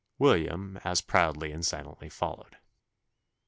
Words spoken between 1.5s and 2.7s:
and silently followed.